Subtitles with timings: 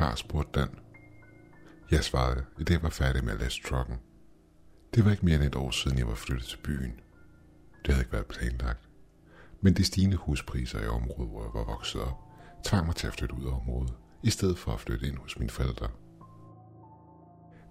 [0.00, 0.68] klar, spurgte den.
[1.90, 3.96] Jeg svarede, at det var færdig med at læse trucken.
[4.94, 7.00] Det var ikke mere end et år siden, jeg var flyttet til byen.
[7.84, 8.88] Det havde ikke været planlagt.
[9.60, 12.18] Men de stigende huspriser i området, hvor jeg var vokset op,
[12.64, 15.38] tvang mig til at flytte ud af området, i stedet for at flytte ind hos
[15.38, 15.88] mine forældre.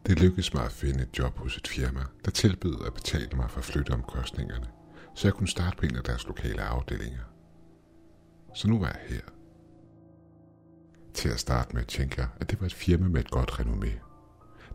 [0.06, 3.52] Det lykkedes mig at finde et job hos et firma, der tilbød at betale mig
[3.52, 4.68] for flytteomkostningerne,
[5.16, 7.24] så jeg kunne starte på en af deres lokale afdelinger.
[8.56, 9.39] Så nu var jeg her.
[11.14, 13.90] Til at starte med tænker jeg, at det var et firma med et godt renommé.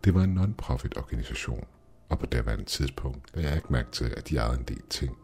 [0.05, 1.65] Det var en non-profit organisation,
[2.09, 5.19] og på daværende tidspunkt lagde jeg ikke mærke til, at de ejede en del ting,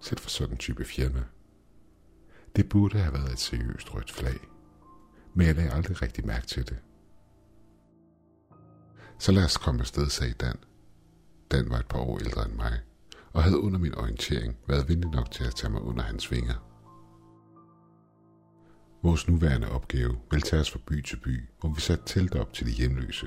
[0.00, 1.22] selv for sådan en type firma.
[2.56, 4.38] Det burde have været et seriøst rødt flag,
[5.34, 6.78] men jeg lagde aldrig rigtig mærke til det.
[9.18, 10.56] Så lad os komme afsted, sagde Dan.
[11.50, 12.80] Dan var et par år ældre end mig,
[13.32, 16.71] og havde under min orientering været venlig nok til at tage mig under hans vinger.
[19.02, 22.52] Vores nuværende opgave vil tage os fra by til by, hvor vi satte telt op
[22.52, 23.26] til de hjemløse.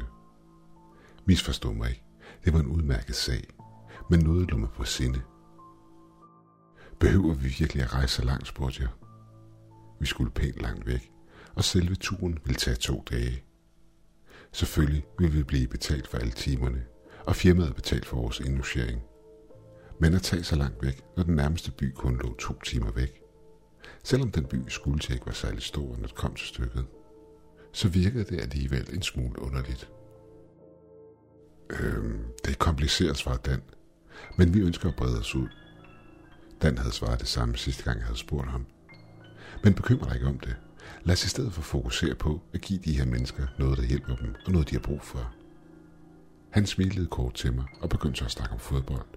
[1.25, 2.03] Misforstå mig ikke.
[2.45, 3.47] Det var en udmærket sag,
[4.09, 5.21] men noget lå mig på sinde.
[6.99, 8.89] Behøver vi virkelig at rejse så langt, spurgte jeg.
[9.99, 11.11] Vi skulle pænt langt væk,
[11.55, 13.43] og selve turen ville tage to dage.
[14.51, 16.83] Selvfølgelig ville vi blive betalt for alle timerne,
[17.25, 19.01] og firmaet betalt for vores indlogering.
[19.99, 23.24] Men at tage så langt væk, når den nærmeste by kun lå to timer væk.
[24.05, 26.85] Selvom den by skulle til ikke var særlig stor, når det kom til stykket,
[27.71, 29.89] så virkede det alligevel en smule underligt.
[31.69, 33.61] Øhm, det er kompliceret, svarede Dan,
[34.37, 35.47] men vi ønsker at brede os ud.
[36.61, 38.65] Dan havde svaret det samme sidste gang, jeg havde spurgt ham.
[39.63, 40.55] Men bekymrer dig ikke om det.
[41.03, 44.15] Lad os i stedet for fokusere på at give de her mennesker noget, der hjælper
[44.15, 45.33] dem, og noget, de har brug for.
[46.49, 49.07] Han smilede kort til mig og begyndte så at snakke om fodbold.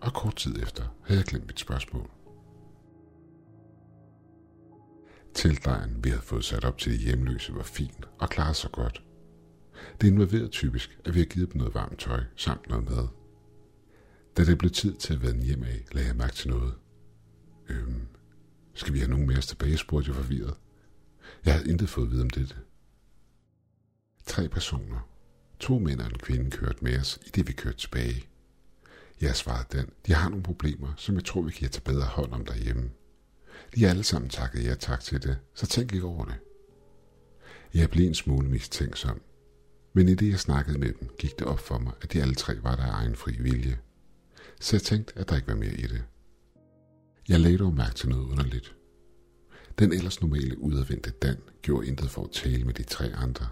[0.00, 2.10] Og kort tid efter havde jeg glemt mit spørgsmål.
[5.34, 9.02] Teltlejren, vi havde fået sat op til de hjemløse, var fin og klarede sig godt.
[10.00, 13.08] Det involverede typisk, at vi havde givet dem noget varmt tøj samt noget mad.
[14.36, 16.74] Da det blev tid til at vende hjem af, lagde jeg mærke til noget.
[17.68, 18.08] Øhm,
[18.74, 20.54] skal vi have nogen mere tilbage, spurgte jeg forvirret.
[21.44, 22.54] Jeg havde intet fået at vide om dette.
[24.26, 25.08] Tre personer,
[25.60, 28.28] to mænd og en kvinde, kørte med os, i det vi kørte tilbage.
[29.20, 32.32] Jeg svarede den, de har nogle problemer, som jeg tror, vi kan tage bedre hånd
[32.32, 32.90] om derhjemme.
[33.76, 36.34] De alle sammen takket ja tak til det, så tænk ikke over det.
[37.74, 39.20] Jeg blev en smule mistænksom,
[39.92, 42.34] men i det jeg snakkede med dem, gik det op for mig, at de alle
[42.34, 43.78] tre var der af egen fri vilje.
[44.60, 46.04] Så jeg tænkte, at der ikke var mere i det.
[47.28, 48.74] Jeg lagde dog mærke til noget underligt.
[49.78, 53.48] Den ellers normale udadvendte Dan gjorde intet for at tale med de tre andre.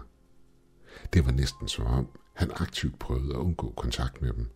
[1.13, 4.47] Det var næsten som om, han aktivt prøvede at undgå kontakt med dem.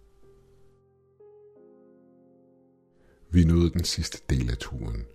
[3.31, 5.05] Vi nåede den sidste del af turen.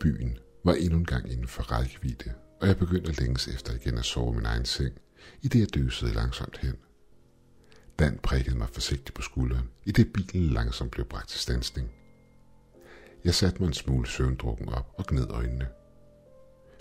[0.00, 3.98] Byen var endnu en gang inden for rækkevidde, og jeg begyndte at længes efter igen
[3.98, 4.98] at sove min egen seng,
[5.42, 6.76] i det jeg døsede langsomt hen.
[7.98, 11.90] Dan prikkede mig forsigtigt på skulderen, i det bilen langsomt blev bragt til stansning.
[13.24, 15.68] Jeg satte mig en smule søvndrukken op og gned øjnene.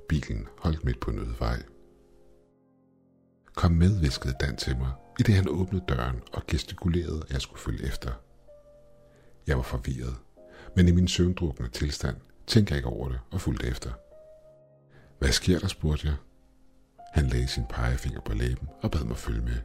[0.09, 1.63] Bilen holdt midt på en øde vej.
[3.55, 7.41] Kom med, viskede Dan til mig, i det han åbnede døren og gestikulerede, at jeg
[7.41, 8.11] skulle følge efter.
[9.47, 10.15] Jeg var forvirret,
[10.75, 12.15] men i min søvndrukne tilstand
[12.47, 13.91] tænkte jeg ikke over det og fulgte efter.
[15.19, 16.15] Hvad sker der, spurgte jeg.
[17.13, 19.57] Han lagde sin pegefinger på læben og bad mig følge med.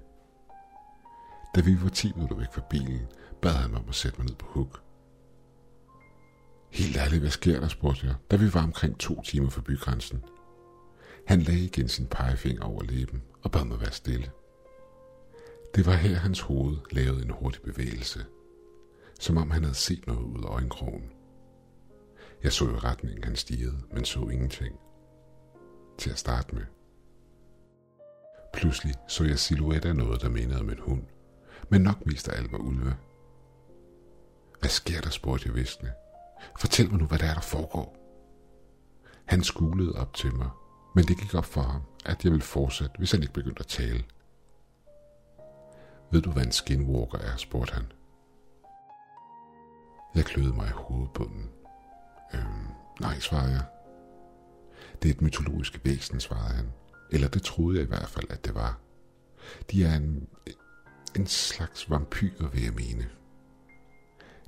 [1.54, 3.06] Da vi var 10 minutter væk fra bilen,
[3.42, 4.82] bad han mig om at sætte mig ned på huk.
[6.70, 10.24] Helt ærligt, hvad sker der, spurgte jeg, da vi var omkring to timer fra bygrænsen.
[11.26, 14.30] Han lagde igen sin pegefinger over læben og bad mig være stille.
[15.74, 18.24] Det var her, hans hoved lavede en hurtig bevægelse,
[19.20, 21.10] som om han havde set noget ud af øjenkrogen.
[22.42, 24.76] Jeg så i retningen, han stirrede, men så ingenting.
[25.98, 26.64] Til at starte med.
[28.52, 31.02] Pludselig så jeg silhuet af noget, der mindede om en hund,
[31.68, 32.96] men nok mest af alt var ulve.
[34.60, 35.92] Hvad sker der, spurgte jeg viskende.
[36.58, 37.96] Fortæl mig nu, hvad der er, der foregår.
[39.24, 40.50] Han skulede op til mig,
[40.94, 43.66] men det gik op for ham, at jeg ville fortsætte, hvis han ikke begyndte at
[43.66, 44.04] tale.
[46.10, 47.92] Ved du, hvad en skinwalker er, spurgte han.
[50.14, 51.50] Jeg kløede mig i hovedbunden.
[53.00, 53.64] Nej, svarede jeg.
[55.02, 56.72] Det er et mytologisk væsen, svarede han.
[57.10, 58.78] Eller det troede jeg i hvert fald, at det var.
[59.70, 60.28] De er en,
[61.16, 63.08] en slags vampyr, vil jeg mene.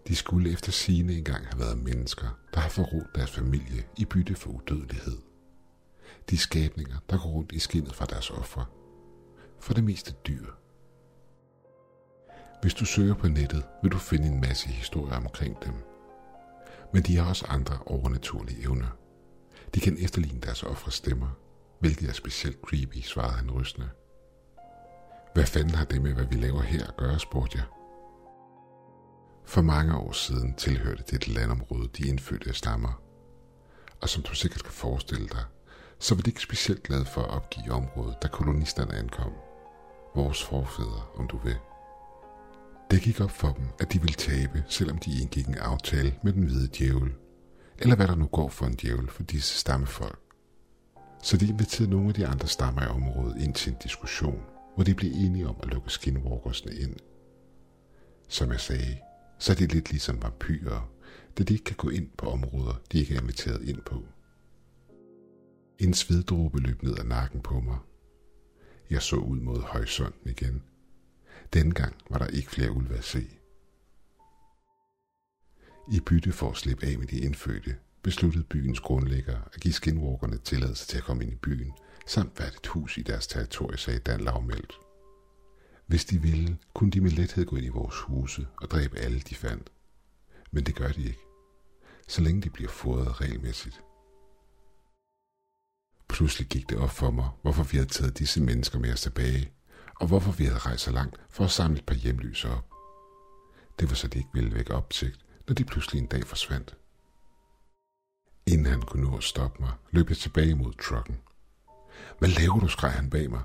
[0.09, 4.35] De skulle efter sine engang have været mennesker, der har forrådt deres familie i bytte
[4.35, 5.19] for udødelighed.
[6.31, 8.65] De skabninger, der går rundt i skinnet fra deres ofre.
[9.61, 10.47] For det meste dyr.
[12.63, 15.90] Hvis du søger på nettet, vil du finde en masse historier omkring dem.
[16.93, 18.97] Men de har også andre overnaturlige evner.
[19.75, 21.29] De kan efterligne deres ofres stemmer,
[21.81, 23.89] hvilket er specielt creepy, svarede han rystende.
[25.35, 27.67] Hvad fanden har det med, hvad vi laver her at gøre, spurgte jeg.
[29.45, 33.03] For mange år siden tilhørte det et landområde de indfødte stammer.
[34.01, 35.45] Og som du sikkert kan forestille dig,
[35.99, 39.33] så var de ikke specielt glade for at opgive området, da kolonisterne ankom.
[40.15, 41.57] Vores forfædre, om du vil.
[42.91, 46.33] Det gik op for dem, at de ville tabe, selvom de indgik en aftale med
[46.33, 47.13] den hvide djævel.
[47.79, 50.21] Eller hvad der nu går for en djævel for disse stammefolk.
[51.23, 54.43] Så de inviterede nogle af de andre stammer i området ind til en diskussion,
[54.75, 56.97] hvor de blev enige om at lukke skinwalkersne ind.
[58.29, 58.99] Som jeg sagde,
[59.39, 60.91] så er det lidt ligesom vampyrer,
[61.39, 64.05] da de ikke kan gå ind på områder, de ikke er inviteret ind på.
[65.79, 67.79] En sveddråbe løb ned ad nakken på mig.
[68.91, 70.63] Jeg så ud mod horisonten igen.
[71.53, 73.29] Dengang var der ikke flere ulve at se.
[75.93, 80.39] I bytte for at slippe af med de indfødte, besluttede byens grundlægger at give skinwalkerne
[80.39, 81.73] tilladelse til at komme ind i byen,
[82.07, 84.75] samt hvert et hus i deres territorie, sagde Dan lavmældt.
[85.87, 89.21] Hvis de ville, kunne de med lethed gå ind i vores huse og dræbe alle,
[89.21, 89.73] de fandt.
[90.51, 91.25] Men det gør de ikke,
[92.09, 93.81] så længe de bliver fodret regelmæssigt.
[96.09, 99.53] Pludselig gik det op for mig, hvorfor vi havde taget disse mennesker med os tilbage,
[100.01, 102.71] og hvorfor vi havde rejst så langt for at samle et par hjemløse op.
[103.79, 106.77] Det var så de ikke ville vække opsigt, når de pludselig en dag forsvandt.
[108.47, 111.21] Inden han kunne nå at stoppe mig, løb jeg tilbage mod trucken.
[112.19, 113.43] Hvad laver du, skreg han bag mig.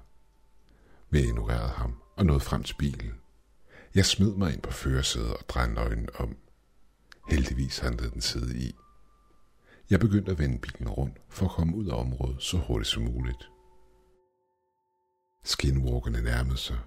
[1.10, 3.14] Men jeg ignorerede ham og nåede frem til bilen.
[3.96, 6.38] Jeg smed mig ind på førersædet og drejede øjnene om.
[7.30, 8.76] Heldigvis handlede den side i.
[9.90, 13.04] Jeg begyndte at vende bilen rundt for at komme ud af området så hurtigt som
[13.04, 13.50] muligt.
[15.46, 16.78] Skinwalkerne nærmede sig.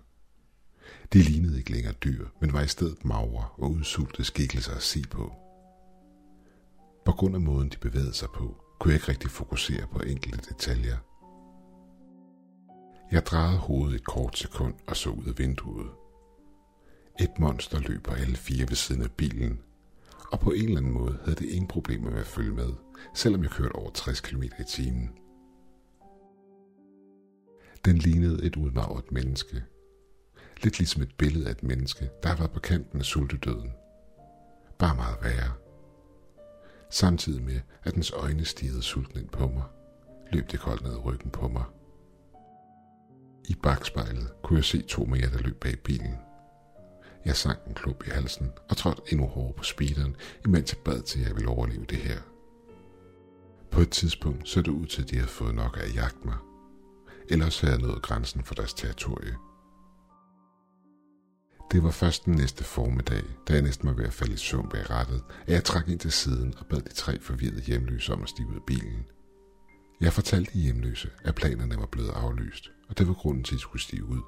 [1.12, 5.02] De lignede ikke længere dyr, men var i stedet magre og udsultede skikkelser at se
[5.10, 5.32] på.
[7.05, 10.38] På grund af måden, de bevægede sig på, kunne jeg ikke rigtig fokusere på enkelte
[10.49, 10.96] detaljer.
[13.12, 15.90] Jeg drejede hovedet et kort sekund og så ud af vinduet.
[17.20, 19.60] Et monster løb på alle fire ved siden af bilen,
[20.32, 22.72] og på en eller anden måde havde det ingen problemer med at følge med,
[23.14, 25.10] selvom jeg kørte over 60 km i timen.
[27.84, 29.64] Den lignede et udmagret menneske.
[30.62, 33.72] Lidt ligesom et billede af et menneske, der har været på kanten af sultedøden.
[34.78, 35.52] Bare meget værre.
[36.90, 39.62] Samtidig med, at dens øjne stirrede sulten ind på mig,
[40.32, 41.64] løb det koldt ned ryggen på mig.
[43.48, 46.14] I bagspejlet kunne jeg se to mere, der løb bag bilen.
[47.24, 50.16] Jeg sank en klub i halsen og trådte endnu hårdere på speederen,
[50.46, 52.19] imens jeg bad til, at jeg ville overleve det her.
[53.70, 56.24] På et tidspunkt så det ud til, at de havde fået nok af at jagte
[56.24, 56.36] mig.
[57.30, 59.36] Ellers havde nået grænsen for deres territorie.
[61.72, 64.69] Det var først den næste formiddag, da jeg næsten var ved at falde i søvn
[64.69, 68.22] bag rattet, at jeg trak ind til siden og bad de tre forvirrede hjemløse om
[68.22, 69.06] at stige ud af bilen.
[70.00, 73.56] Jeg fortalte de hjemløse, at planerne var blevet aflyst, og det var grunden til, at
[73.56, 74.20] de skulle stige ud.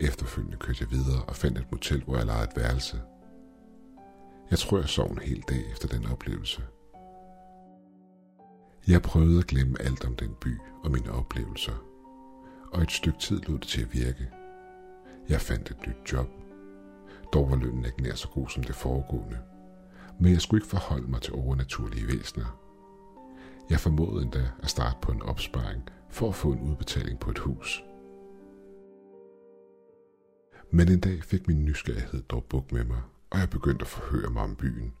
[0.00, 3.00] Efterfølgende kørte jeg videre og fandt et motel, hvor jeg lejede et værelse.
[4.50, 6.62] Jeg tror, jeg sov en hel dag efter den oplevelse.
[8.88, 11.84] Jeg prøvede at glemme alt om den by og mine oplevelser,
[12.72, 14.30] og et stykke tid lod det til at virke.
[15.28, 16.28] Jeg fandt et nyt job.
[17.32, 19.38] Dog var lønnen ikke nær så god som det foregående,
[20.20, 22.60] men jeg skulle ikke forholde mig til overnaturlige væsener.
[23.70, 27.38] Jeg formåede endda at starte på en opsparing for at få en udbetaling på et
[27.38, 27.84] hus.
[30.70, 34.30] Men en dag fik min nysgerrighed dog buk med mig, og jeg begyndte at forhøre
[34.30, 34.92] mig om byen.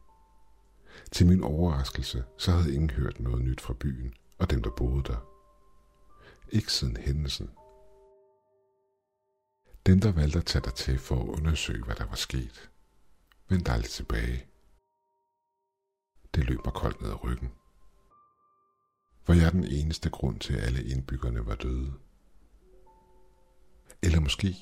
[1.12, 5.02] Til min overraskelse, så havde ingen hørt noget nyt fra byen og dem, der boede
[5.02, 5.32] der.
[6.48, 7.50] Ikke siden hændelsen.
[9.86, 12.70] Dem, der valgte at tage dig til for at undersøge, hvad der var sket,
[13.48, 14.46] vendte aldrig tilbage.
[16.34, 17.52] Det løb mig koldt ned ad ryggen.
[19.26, 21.92] Var jeg den eneste grund til, at alle indbyggerne var døde?
[24.02, 24.56] Eller måske,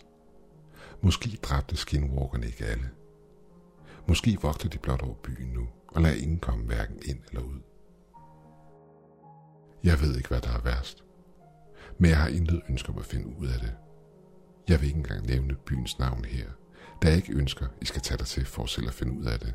[1.00, 2.90] måske dræbte skinwalkerne ikke alle.
[4.08, 7.61] Måske vogter de blot over byen nu, og lader ingen komme hverken ind eller ud.
[9.84, 11.04] Jeg ved ikke, hvad der er værst,
[11.99, 13.75] men jeg har intet ønsker om at finde ud af det.
[14.68, 16.50] Jeg vil ikke engang nævne byens navn her,
[17.02, 19.38] da jeg ikke ønsker, I skal tage dig til for selv at finde ud af
[19.38, 19.54] det.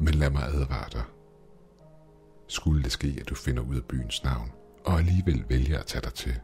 [0.00, 1.04] Men lad mig advare dig.
[2.48, 4.52] Skulle det ske, at du finder ud af byens navn,
[4.84, 6.40] og alligevel vælger at tage dig til,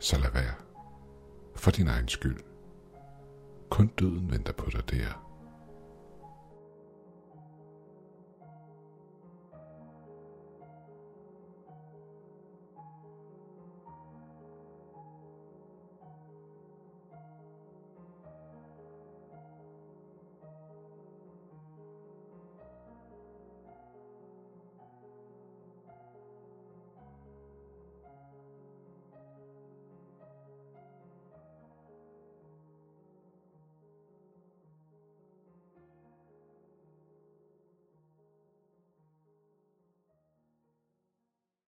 [0.00, 0.54] så lad være.
[1.56, 2.40] For din egen skyld.
[3.70, 5.25] Kun døden venter på dig der.